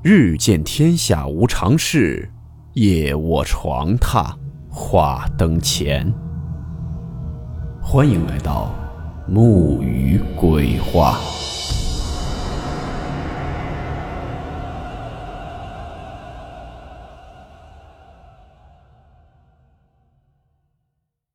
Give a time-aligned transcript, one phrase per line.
[0.00, 2.30] 日见天下无常事，
[2.74, 4.32] 夜卧床榻
[4.70, 6.14] 话灯前。
[7.82, 8.72] 欢迎来到
[9.26, 11.18] 木鱼鬼话。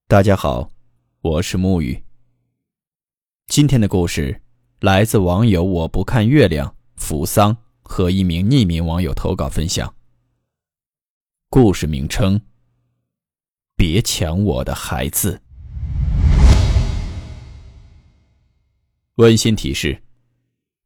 [0.07, 0.69] 大家好，
[1.21, 2.01] 我是木鱼。
[3.47, 4.41] 今天的故事
[4.79, 7.57] 来自网友我不看月亮扶桑。
[7.83, 9.93] 和一名匿名网友投稿分享。
[11.49, 12.41] 故事名称：
[13.75, 15.41] 别抢我的孩子。
[19.15, 20.01] 温馨提示：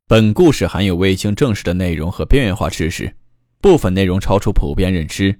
[0.06, 3.16] 本故事含有未经证实的内容和边缘化知识，
[3.62, 5.40] 部分内容超出普遍认知。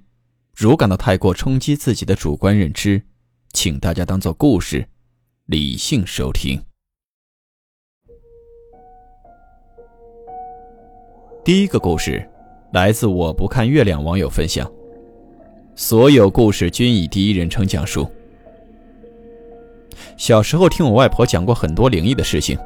[0.56, 3.06] 如感到太过冲击自己的主观认知，
[3.52, 4.88] 请大家当做故事，
[5.44, 6.67] 理性收听。
[11.48, 12.22] 第一个故事
[12.72, 14.70] 来自我不看月亮网友分享。
[15.74, 18.06] 所有故事均以第一人称讲述。
[20.18, 22.58] 小时候听我外婆讲过很多灵异的事情，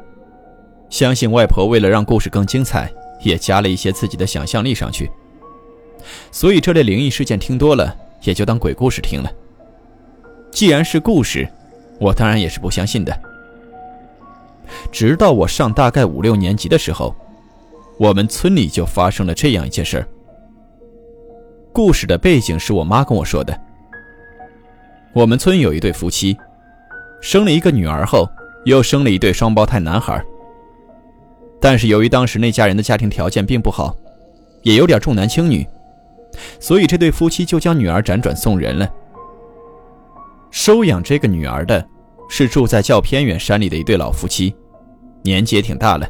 [0.89, 5.09] 相信外婆为了让故事更精彩，也加了一些自己的想象力上去。
[6.29, 9.31] 所以这类灵异事件听多了，也就当鬼故事听了。
[10.51, 11.47] 既然是故事，
[12.01, 13.17] 我当然也是不相信的。
[14.91, 17.15] 直到我上大概五六年级的时候。
[17.97, 20.07] 我们村里就发生了这样一件事儿。
[21.71, 23.59] 故事的背景是我妈跟我说的。
[25.13, 26.35] 我们村有一对夫妻，
[27.21, 28.27] 生了一个女儿后，
[28.65, 30.23] 又生了一对双胞胎男孩。
[31.61, 33.95] 但是由于当时那家人的家庭条件并不好，
[34.63, 35.65] 也有点重男轻女，
[36.59, 38.91] 所以这对夫妻就将女儿辗转送人了。
[40.51, 41.83] 收养这个女儿的，
[42.27, 44.53] 是住在较偏远山里的一对老夫妻，
[45.23, 46.07] 年纪也挺大了。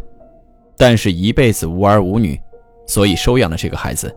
[0.76, 2.40] 但是，一辈子无儿无女，
[2.86, 4.14] 所以收养了这个孩子。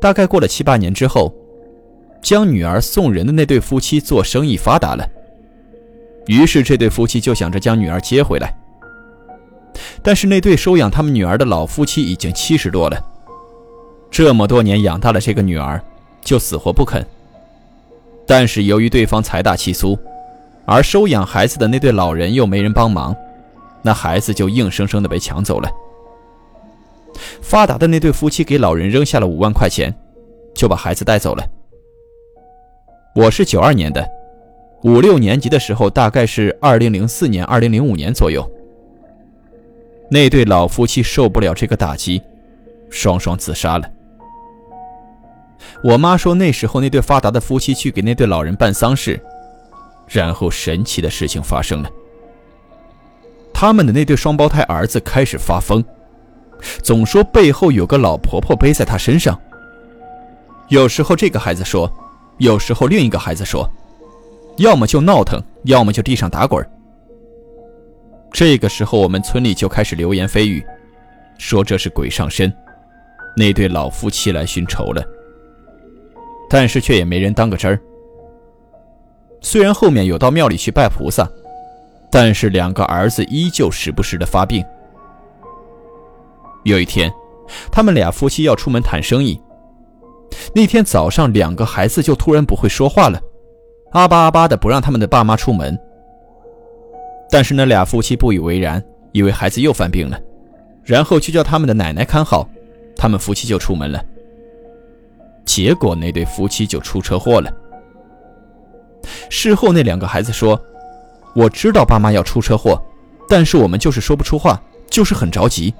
[0.00, 1.34] 大概过了七八年之后，
[2.22, 5.08] 将女儿送人的那对夫妻做生意发达了，
[6.26, 8.54] 于是这对夫妻就想着将女儿接回来。
[10.02, 13.00] 但是，那对收养他们女儿的老夫妻已经七十多了，
[14.10, 15.80] 这么多年养大了这个女儿，
[16.22, 17.04] 就死活不肯。
[18.26, 19.98] 但是，由于对方财大气粗，
[20.64, 23.16] 而收养孩子的那对老人又没人帮忙。
[23.88, 25.70] 那孩子就硬生生的被抢走了。
[27.40, 29.90] 发达的那对夫妻给老人扔下了五万块钱，
[30.54, 31.42] 就把孩子带走了。
[33.14, 34.06] 我是九二年的，
[34.82, 38.46] 五六年级的时候，大概是二零零四年、二零零五年左右。
[40.10, 42.20] 那对老夫妻受不了这个打击，
[42.90, 43.90] 双双自杀了。
[45.82, 49.18] 我妈说，那时候那对发达的夫妻去给那对老人办丧事，
[50.06, 51.88] 然后神奇的事情发生了。
[53.60, 55.84] 他们的那对双胞胎儿子开始发疯，
[56.80, 59.36] 总说背后有个老婆婆背在他身上。
[60.68, 61.92] 有时候这个孩子说，
[62.36, 63.68] 有时候另一个孩子说，
[64.58, 66.64] 要么就闹腾，要么就地上打滚。
[68.30, 70.64] 这个时候，我们村里就开始流言蜚语，
[71.36, 72.56] 说这是鬼上身，
[73.36, 75.04] 那对老夫妻来寻仇了。
[76.48, 77.80] 但是却也没人当个真儿。
[79.40, 81.28] 虽然后面有到庙里去拜菩萨。
[82.10, 84.64] 但是两个儿子依旧时不时的发病。
[86.64, 87.12] 有一天，
[87.70, 89.40] 他们俩夫妻要出门谈生意。
[90.54, 93.20] 那天早上，两个孩子就突然不会说话了，
[93.92, 95.78] 阿巴阿巴的不让他们的爸妈出门。
[97.30, 98.82] 但是那俩夫妻不以为然，
[99.12, 100.18] 以为孩子又犯病了，
[100.82, 102.48] 然后就叫他们的奶奶看好，
[102.96, 104.02] 他们夫妻就出门了。
[105.44, 107.50] 结果那对夫妻就出车祸了。
[109.30, 110.58] 事后那两个孩子说。
[111.34, 112.80] 我知道爸妈要出车祸，
[113.28, 115.72] 但是我们就是说不出话，就是很着急。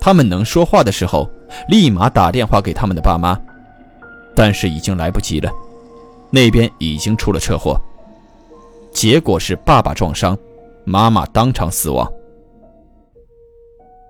[0.00, 1.28] 他们能说话的时候，
[1.68, 3.38] 立马打电话给他们的爸妈，
[4.34, 5.50] 但是已经来不及了，
[6.30, 7.80] 那边已经出了车祸。
[8.92, 10.38] 结果是爸爸撞伤，
[10.84, 12.10] 妈妈当场死亡。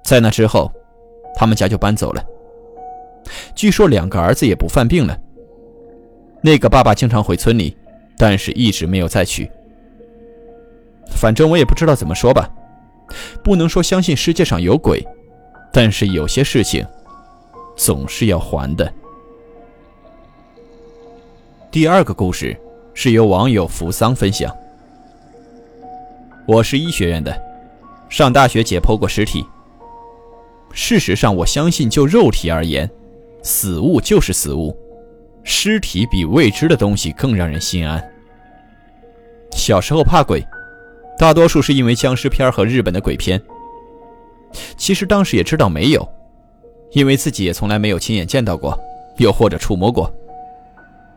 [0.05, 0.71] 在那之后，
[1.35, 2.25] 他们家就搬走了。
[3.55, 5.19] 据说两个儿子也不犯病了。
[6.41, 7.77] 那个爸爸经常回村里，
[8.17, 9.51] 但是一直没有再娶。
[11.11, 12.49] 反正我也不知道怎么说吧，
[13.43, 15.05] 不能说相信世界上有鬼，
[15.73, 16.87] 但是有些事情
[17.77, 18.93] 总是要还的。
[21.71, 22.57] 第二个故事
[22.95, 24.55] 是由网友扶桑分享。
[26.47, 27.37] 我是医学院的，
[28.09, 29.45] 上大学解剖过尸体。
[30.73, 32.89] 事实上，我相信就肉体而言，
[33.43, 34.77] 死物就是死物，
[35.43, 38.03] 尸体比未知的东西更让人心安。
[39.53, 40.47] 小时候怕鬼。
[41.19, 43.43] 大多数是因为僵尸片和日本的鬼片。
[44.77, 46.09] 其实当时也知道没有，
[46.93, 48.79] 因为自己也从来没有亲眼见到过，
[49.19, 50.11] 又或者触摸过。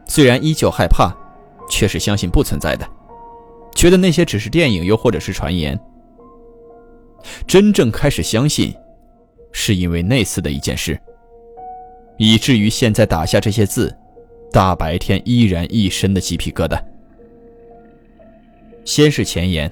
[0.08, 1.16] 虽然依旧害怕，
[1.70, 2.86] 却是相信不存在的，
[3.76, 5.80] 觉得那些只是电影，又或者是传言。
[7.48, 8.76] 真正开始相信，
[9.52, 11.00] 是因为那次的一件事，
[12.18, 13.96] 以至于现在打下这些字，
[14.52, 16.78] 大白天依然一身的鸡皮疙瘩。
[18.84, 19.72] 先是前言，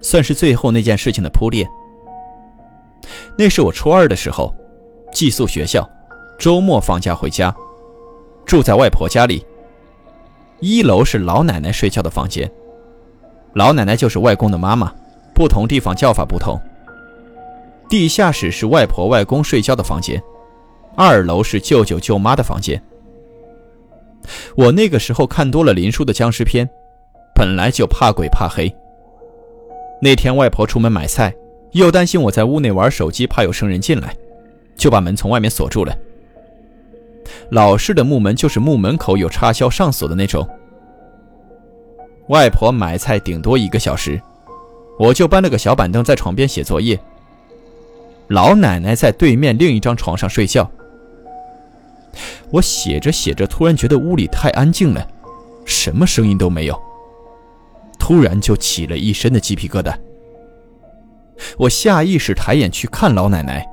[0.00, 1.68] 算是最后那件事情的铺垫。
[3.36, 4.54] 那是我初二的时候，
[5.12, 5.88] 寄宿学校，
[6.38, 7.54] 周末放假回家，
[8.44, 9.44] 住在外婆家里。
[10.60, 12.50] 一楼是老奶奶睡觉的房间，
[13.54, 14.92] 老奶奶就是外公的妈妈，
[15.34, 16.60] 不同地方叫法不同。
[17.88, 20.22] 地下室是外婆外公睡觉的房间，
[20.96, 22.80] 二楼是舅舅舅妈的房间。
[24.54, 26.68] 我那个时候看多了林叔的僵尸片，
[27.34, 28.70] 本来就怕鬼怕黑。
[30.02, 31.34] 那天外婆出门买菜，
[31.72, 34.16] 又担心我在屋内玩手机，怕有生人进来，
[34.76, 35.94] 就把门从外面锁住了。
[37.50, 40.48] 老式的木门就是木门口有插销上锁的那种。
[42.28, 44.20] 外婆买菜顶多一个小时，
[44.98, 46.98] 我就搬了个小板凳在床边写作业。
[48.28, 50.70] 老奶奶在对面另一张床上睡觉。
[52.50, 55.06] 我写着写着，突然觉得屋里太安静了，
[55.64, 56.80] 什么声音都没有，
[58.10, 59.94] 突然就起了一身的鸡皮疙瘩。
[61.56, 63.64] 我下意识抬眼去看老奶奶，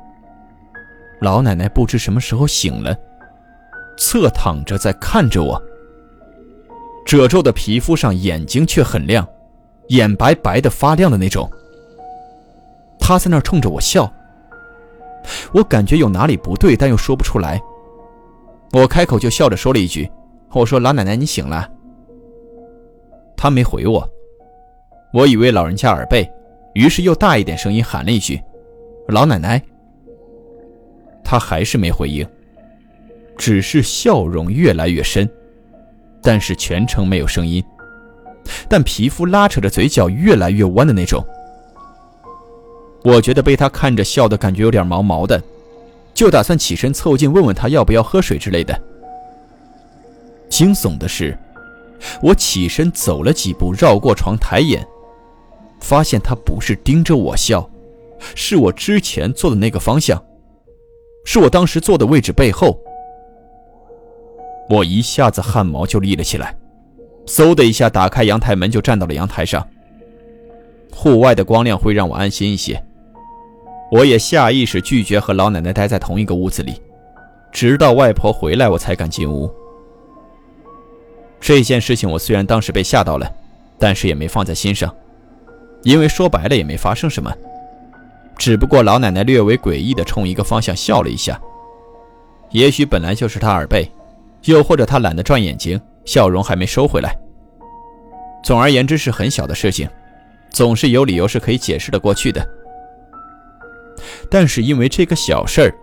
[1.22, 2.96] 老奶奶不知什么时候醒了。
[3.98, 5.60] 侧躺着在看着我，
[7.04, 9.28] 褶皱的皮肤上眼睛却很亮，
[9.88, 11.50] 眼白白的发亮的那种。
[13.00, 14.08] 他在那儿冲着我笑，
[15.52, 17.60] 我感觉有哪里不对，但又说不出来。
[18.72, 20.08] 我开口就笑着说了一句
[20.54, 21.68] ：“我说老奶奶你醒了。”
[23.36, 24.08] 他没回我，
[25.14, 26.30] 我以为老人家耳背，
[26.74, 28.42] 于是又大一点声音喊了一句
[29.08, 29.62] ：“老奶奶。”
[31.24, 32.28] 他还是没回应。
[33.38, 35.30] 只是笑容越来越深，
[36.24, 37.64] 但是全程没有声音，
[38.68, 41.24] 但皮肤拉扯着嘴角越来越弯的那种。
[43.04, 45.40] 我觉得被他看着笑的感觉有点毛毛的，
[46.16, 48.76] 就打算起身凑近问问他要不要喝水之类的。
[50.50, 51.38] 惊悚的是，
[52.24, 54.84] 我起身走了几步，绕过床抬眼，
[55.88, 57.70] 发现他不是盯着我笑，
[58.36, 60.22] 是我之前坐的那个方向，
[61.24, 62.78] 是我当时坐的位置背后。
[64.70, 66.54] 我一下子汗毛就立了起来，
[67.26, 69.66] 嗖的一下打开阳台门，就站到了阳台上。
[70.92, 72.84] 户外的光亮会让我安心一些，
[73.90, 76.82] 我也下意识拒绝和老奶奶待在同一个屋子里，
[77.50, 79.50] 直到外婆回来，我才敢进屋。
[81.40, 83.26] 这件事情我虽然当时被吓到了，
[83.80, 84.94] 但是也没放在心上，
[85.84, 87.34] 因为说白了也没发生什么，
[88.38, 91.40] 只不过老奶奶略微诡异的冲一个方向笑了一下，
[92.52, 93.90] 也许本来就是她耳背。
[94.44, 97.14] 又或者她懒得转眼睛，笑容还没收回来。
[98.44, 99.90] 总而言之是很小的事情，
[100.52, 102.48] 总是有理由是可以解释的过去的。
[104.30, 105.76] 但是因为这个小事儿，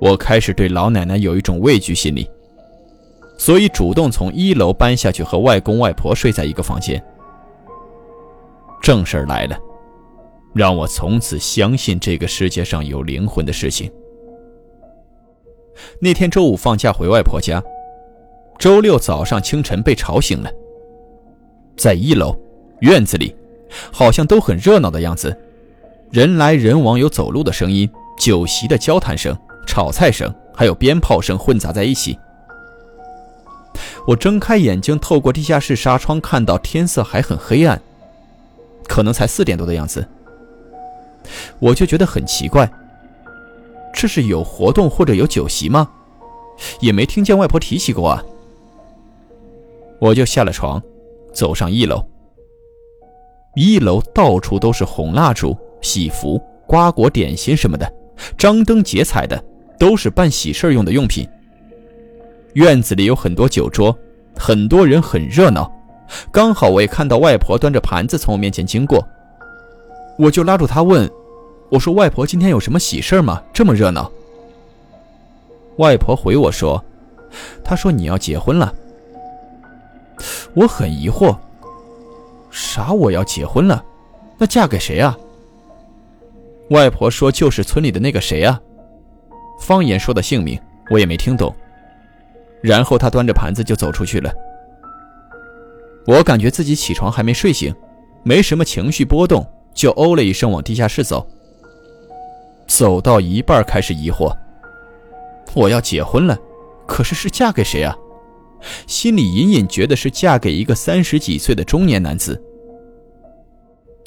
[0.00, 2.30] 我开始对老奶奶有一种畏惧心理，
[3.36, 7.02] 所以主动从一楼搬下去和外公外婆睡在一个房间。
[8.86, 9.58] 正事儿来了，
[10.54, 13.90] 让我从此相信这个世界上有灵魂的事情。
[16.00, 17.60] 那天周五放假回外婆家，
[18.60, 20.48] 周六早上清晨被吵醒了。
[21.76, 22.38] 在一楼
[22.78, 23.34] 院子里，
[23.90, 25.36] 好像都很热闹的样子，
[26.12, 32.16] 人来人往，有走路的声音、酒席的交谈声、炒菜声，还有鞭炮声混杂在一起。
[34.06, 37.82] 我睁开眼睛，透过地下室纱窗看到天色还很黑暗，
[38.88, 40.06] 可能才四点多的样子。
[41.58, 42.70] 我就觉得很奇怪。
[43.92, 45.88] 这是有活动或者有酒席吗？
[46.80, 48.22] 也没听见外婆提起过啊。
[49.98, 50.82] 我就下了床，
[51.32, 52.04] 走上一楼。
[53.54, 57.90] 一楼到处都是红蜡烛、喜服、瓜果、点心什么的，
[58.36, 59.42] 张灯结彩的，
[59.78, 61.26] 都是办喜事用的用品。
[62.52, 63.98] 院子里有很多酒桌，
[64.34, 65.70] 很多人，很热闹。
[66.30, 69.06] 刚好我也看到外婆端着盘子从我面前经过，
[70.18, 71.10] 我就拉住她问。
[71.68, 73.42] 我说：“外婆，今天有什么喜事吗？
[73.52, 74.10] 这么热闹。”
[75.78, 76.82] 外婆回我说
[77.64, 78.72] ：“她说你要结婚了。”
[80.54, 81.36] 我很疑惑
[82.50, 82.92] ：“啥？
[82.92, 83.84] 我要结婚了？
[84.38, 85.18] 那嫁给谁啊？”
[86.70, 88.60] 外婆说：“就是村里的那个谁啊。”
[89.60, 90.58] 方言说的姓名
[90.88, 91.52] 我也没听懂。
[92.62, 94.32] 然后她端着盘子就走出去了。
[96.06, 97.74] 我感觉自己起床还没睡醒，
[98.22, 99.44] 没什么情绪波动，
[99.74, 101.26] 就哦了一声往地下室走。
[102.66, 104.34] 走到一半，开始疑惑，
[105.54, 106.36] 我要结婚了，
[106.86, 107.96] 可是是嫁给谁啊？
[108.86, 112.40] 心里隐隐觉得是嫁给一个三十几岁的中年男子。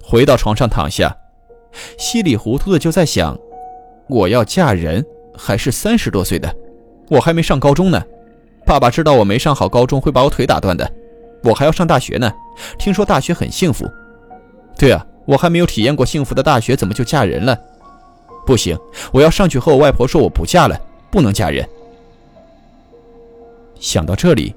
[0.03, 1.15] 回到床上躺下，
[1.97, 3.37] 稀里糊涂的就在想：
[4.07, 5.05] 我要嫁人，
[5.37, 6.53] 还是三十多岁的？
[7.09, 8.01] 我还没上高中呢。
[8.65, 10.91] 爸爸知道我没上好高中，会把我腿打断的。
[11.43, 12.31] 我还要上大学呢，
[12.77, 13.89] 听说大学很幸福。
[14.77, 17.57] 对啊，我还没有体验过幸福的大学，怎么就嫁人了？
[18.45, 18.77] 不行，
[19.11, 20.79] 我要上去和我外婆说我不嫁了，
[21.11, 21.67] 不能嫁人。
[23.79, 24.53] 想到这里，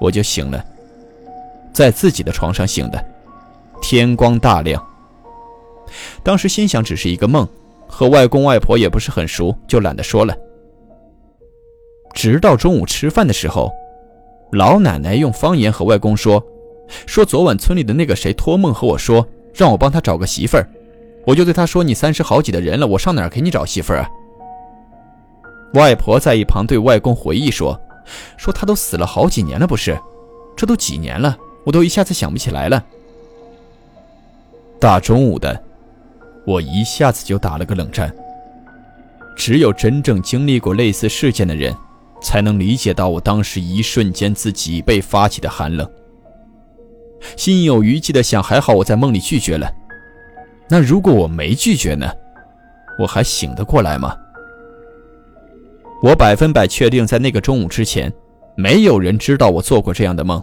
[0.00, 0.64] 我就醒了，
[1.72, 3.04] 在自己的床上醒的，
[3.82, 4.82] 天光大亮。
[6.22, 7.48] 当时心想只是一个梦，
[7.86, 10.36] 和外公外婆也不是很熟，就懒得说了。
[12.14, 13.72] 直到中午吃饭的时候，
[14.52, 16.42] 老奶奶用方言和外公说
[17.06, 20.68] ：“说昨晚村里的那个谁托梦和我说，让我帮他找个媳妇儿。”
[21.26, 24.08] 我就对他说：“你三十好几的人了，我上哪儿给你找媳妇儿啊？”
[25.74, 27.78] 外婆在一旁对外公回忆说
[28.38, 29.98] ：“说他都死了好几年了，不是？
[30.56, 32.82] 这都几年了，我都一下子想不起来了。”
[34.80, 35.62] 大中午的，
[36.46, 38.10] 我一下子就打了个冷战。
[39.36, 41.76] 只有真正经历过类似事件的人，
[42.20, 45.88] 才能理解到我当时一瞬间自己被发起的寒冷。
[47.36, 49.68] 心有余悸的想：还好我在梦里拒绝了。
[50.68, 52.08] 那如果我没拒绝呢？
[52.98, 54.14] 我还醒得过来吗？
[56.02, 58.12] 我百分百确定，在那个中午之前，
[58.56, 60.42] 没有人知道我做过这样的梦。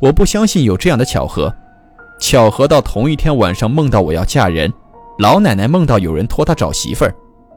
[0.00, 1.52] 我不相信有这样的巧合，
[2.20, 4.72] 巧合到同一天晚上梦到我要嫁人，
[5.18, 7.14] 老奶奶梦到有人托她找媳妇儿，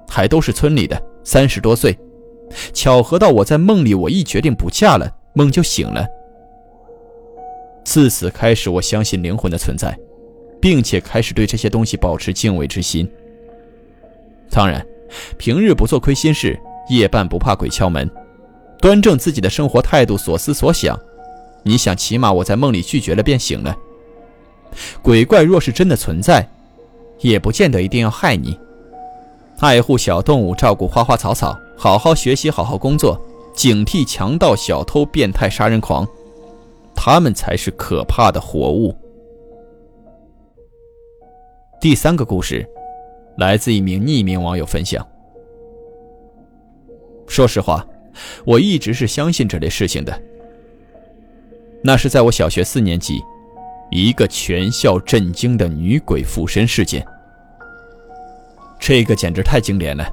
[0.07, 1.97] 还都是村里的，三十多岁，
[2.74, 6.05] 巧合到我在梦里，我一决定不嫁了，梦就醒了。
[7.83, 9.98] 自此开始，我相信灵魂的存在。
[10.63, 13.05] 并且开始对这些东西保持敬畏之心。
[14.50, 14.81] 当然，
[15.38, 16.57] 平日不做亏心事，
[16.88, 18.10] 夜半不怕鬼敲门，
[18.79, 20.98] 端正自己的生活态度，所思所想。
[21.63, 23.75] 你想，起码我在梦里拒绝了便醒了。
[25.01, 26.48] 鬼怪若是真的存在，
[27.19, 28.57] 也不见得一定要害你。
[29.60, 33.19] 爱护小动物，照顾花花草草，好好学习，好好工作，
[33.53, 36.05] 警惕强盗、小偷、变态杀人狂，
[36.93, 38.93] 他们才是可怕的活物。
[41.79, 42.67] 第三个故事，
[43.38, 45.05] 来自一名匿名网友分享。
[47.25, 47.88] 说实话，
[48.45, 50.22] 我一直是相信这类事情的。
[51.81, 53.22] 那是在我小学四年级，
[53.91, 57.05] 一个全校震惊的女鬼附身事件。
[58.85, 60.05] 这个简直太经典了，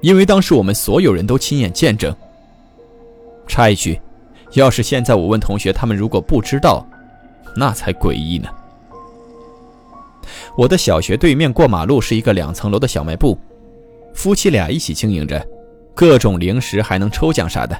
[0.00, 2.16] 因为当时我们所有人都亲眼见证。
[3.46, 4.00] 插一句，
[4.52, 6.86] 要是现在我问同学，他们如果不知道，
[7.54, 8.48] 那才诡异呢。
[10.56, 13.38] 我的小学对面过马路是一个两层楼的小卖部，
[14.14, 15.46] 夫妻俩一起经营着，
[15.94, 17.78] 各种零食还能抽奖啥的。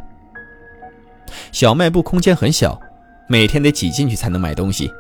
[1.52, 2.78] 小卖部空间很小，
[3.31, 4.92] 每天得挤进去才能买东西。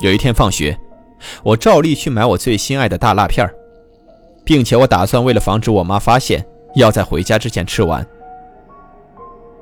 [0.00, 0.76] 有一天放学，
[1.42, 3.48] 我照例去买我最心爱的大辣片
[4.44, 6.44] 并且我打算为了防止我妈发现，
[6.74, 8.06] 要在回家之前吃完。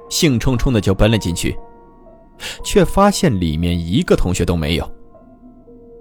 [0.08, 1.56] 兴冲冲的就奔了进去，
[2.64, 4.90] 却发现里面一个同学都没有。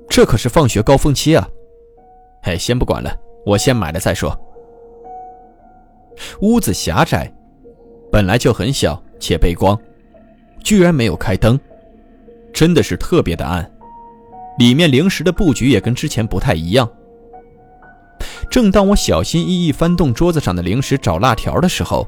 [0.09, 1.47] 这可是放学高峰期啊！
[2.41, 4.35] 哎，先不管了，我先买了再说。
[6.41, 7.31] 屋子狭窄，
[8.11, 9.79] 本来就很小且背光，
[10.63, 11.59] 居然没有开灯，
[12.51, 13.69] 真的是特别的暗。
[14.57, 16.89] 里面零食的布局也跟之前不太一样。
[18.49, 22.07] 正当我小心翼翼翻动桌子上的零食找辣条的时候，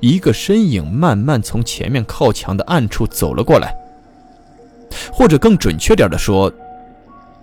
[0.00, 3.74] 一个身影慢慢从前面靠墙的暗处走了过来，
[5.12, 6.52] 或者更准确点的说。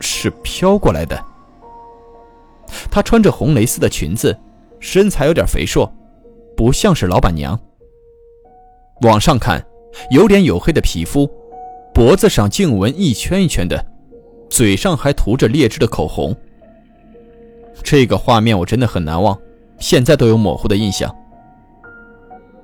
[0.06, 1.18] 是飘过来的。
[2.92, 4.38] 她穿着红蕾丝的裙子，
[4.82, 5.90] 身材有点肥硕，
[6.58, 7.58] 不像是老板娘。
[9.04, 9.66] 往上看，
[10.12, 11.30] 有点黝黑的皮肤，
[11.94, 13.82] 脖子上颈纹一圈一圈的，
[14.50, 16.36] 嘴上还涂着劣质的口红。
[17.94, 19.38] 这个画面我真的很难忘，
[19.78, 21.16] 现在都有模糊的印象。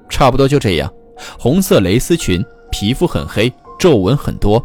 [0.09, 0.91] 差不多就这样，
[1.37, 4.59] 红色蕾丝裙，皮肤很黑，皱纹很多。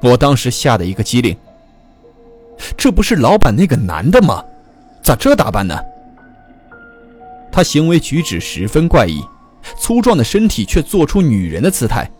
[0.00, 1.36] 我当时吓得一个机灵，
[2.78, 4.42] 这不是老板那个男的吗？
[5.02, 5.78] 咋这打扮呢？
[7.52, 9.22] 他行为举止十分怪异，
[9.76, 12.10] 粗壮的身体却做出女人的姿态。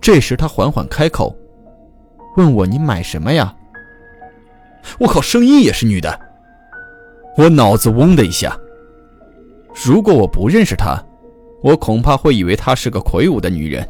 [0.00, 1.32] 这时他缓缓开口，
[2.36, 3.54] 问我：“你买什么呀？”
[4.98, 6.20] 我靠，声音也是女的。
[7.36, 8.58] 我脑子嗡的一下。
[9.86, 11.00] 如果我不认识她，
[11.62, 13.86] 我恐怕会以为她是个魁梧的女人。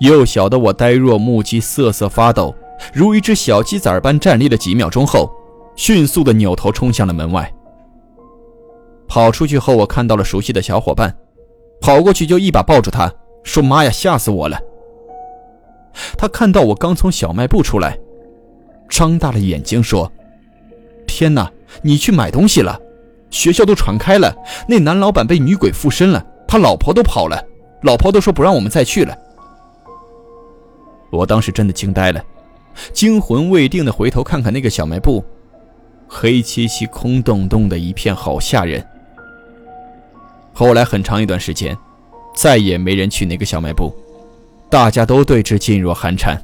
[0.00, 2.54] 幼小的我呆若木鸡，瑟瑟发抖，
[2.94, 5.30] 如一只小鸡仔般站立了几秒钟后，
[5.76, 7.52] 迅速的扭头冲向了门外，
[9.06, 11.14] 跑出去后，我看到了熟悉的小伙伴，
[11.82, 13.12] 跑过去就一把抱住他，
[13.44, 14.58] 说：“妈呀，吓死我了！”
[16.16, 17.98] 他看到我刚从小卖部出来，
[18.90, 20.12] 张大了眼睛说
[21.06, 22.78] ：“天哪，你去买东西了？
[23.30, 24.36] 学校都传开了，
[24.68, 27.40] 那男老板被女鬼附身了，他老婆都跑了，
[27.82, 29.16] 老婆都说不让我们再去了。”
[31.10, 32.22] 我当时真的惊呆了，
[32.92, 35.24] 惊魂未定的回头看看那个小卖部，
[36.08, 38.84] 黑漆漆、空洞洞的一片，好吓人。
[40.52, 41.76] 后来很长一段时间，
[42.34, 43.94] 再也没人去那个小卖部。
[44.68, 46.40] 大家都对之噤若寒蝉。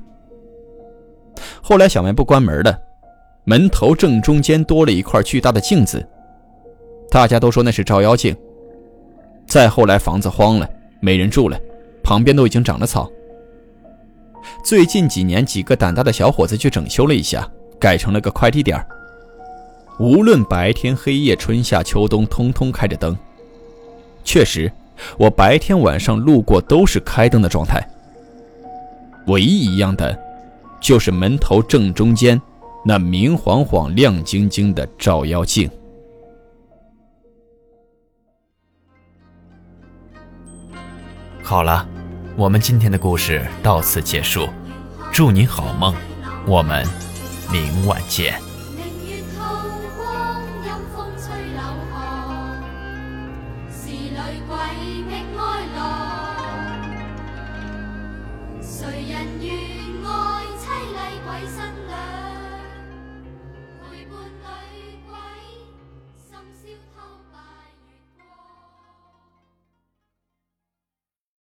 [1.62, 2.78] 后来小卖部关门了，
[3.44, 6.06] 门头正中间多了一块巨大的镜子，
[7.10, 8.36] 大家都说那是照妖镜。
[9.46, 10.68] 再后来房子荒了，
[11.00, 11.58] 没人住了，
[12.02, 13.10] 旁边都已经长了草。
[14.64, 18.84] 最近几年，几个胆大的小伙子去整修了一下，改成了个快递点
[19.98, 23.16] 无论白天黑夜，春夏秋冬，通通开着灯。
[24.24, 24.70] 确实，
[25.16, 27.80] 我白天晚上路过都是开灯的状态。
[29.26, 30.16] 唯一一样的，
[30.80, 32.40] 就是门头正中间
[32.84, 35.68] 那明晃晃、亮晶晶的照妖镜。
[41.42, 41.88] 好了，
[42.36, 44.48] 我们今天的故事到此结束，
[45.12, 45.94] 祝你好梦，
[46.46, 46.84] 我们
[47.52, 48.45] 明晚见。